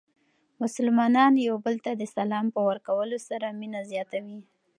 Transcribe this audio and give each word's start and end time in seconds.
مسلمانان 0.61 1.33
یو 1.47 1.55
بل 1.65 1.75
ته 1.85 1.91
د 1.95 2.03
سلام 2.15 2.45
په 2.55 2.61
ورکولو 2.69 3.17
سره 3.29 3.45
مینه 3.59 3.81
زیاتوي. 3.91 4.39